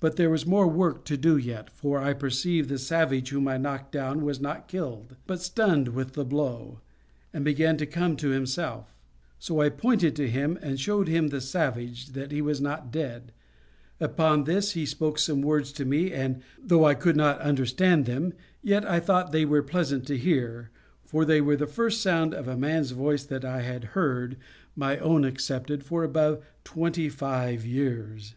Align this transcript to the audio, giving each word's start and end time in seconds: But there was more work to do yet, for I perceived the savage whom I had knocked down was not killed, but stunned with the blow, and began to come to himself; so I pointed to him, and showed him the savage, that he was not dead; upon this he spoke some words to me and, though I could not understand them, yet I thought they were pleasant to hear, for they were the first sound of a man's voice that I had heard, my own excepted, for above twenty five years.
But 0.00 0.16
there 0.16 0.28
was 0.28 0.44
more 0.44 0.68
work 0.68 1.06
to 1.06 1.16
do 1.16 1.38
yet, 1.38 1.70
for 1.70 1.98
I 1.98 2.12
perceived 2.12 2.68
the 2.68 2.76
savage 2.76 3.30
whom 3.30 3.48
I 3.48 3.52
had 3.52 3.62
knocked 3.62 3.92
down 3.92 4.22
was 4.22 4.38
not 4.38 4.68
killed, 4.68 5.16
but 5.26 5.40
stunned 5.40 5.88
with 5.88 6.12
the 6.12 6.26
blow, 6.26 6.80
and 7.32 7.42
began 7.42 7.78
to 7.78 7.86
come 7.86 8.16
to 8.18 8.28
himself; 8.28 8.94
so 9.38 9.62
I 9.62 9.70
pointed 9.70 10.14
to 10.16 10.28
him, 10.28 10.58
and 10.60 10.78
showed 10.78 11.08
him 11.08 11.28
the 11.28 11.40
savage, 11.40 12.08
that 12.08 12.32
he 12.32 12.42
was 12.42 12.60
not 12.60 12.92
dead; 12.92 13.32
upon 13.98 14.44
this 14.44 14.72
he 14.72 14.84
spoke 14.84 15.18
some 15.18 15.40
words 15.40 15.72
to 15.72 15.86
me 15.86 16.12
and, 16.12 16.42
though 16.62 16.84
I 16.84 16.92
could 16.92 17.16
not 17.16 17.40
understand 17.40 18.04
them, 18.04 18.34
yet 18.60 18.84
I 18.84 19.00
thought 19.00 19.32
they 19.32 19.46
were 19.46 19.62
pleasant 19.62 20.06
to 20.08 20.18
hear, 20.18 20.68
for 21.02 21.24
they 21.24 21.40
were 21.40 21.56
the 21.56 21.66
first 21.66 22.02
sound 22.02 22.34
of 22.34 22.46
a 22.46 22.58
man's 22.58 22.90
voice 22.90 23.24
that 23.24 23.42
I 23.42 23.62
had 23.62 23.84
heard, 23.96 24.36
my 24.76 24.98
own 24.98 25.24
excepted, 25.24 25.82
for 25.82 26.04
above 26.04 26.44
twenty 26.62 27.08
five 27.08 27.64
years. 27.64 28.34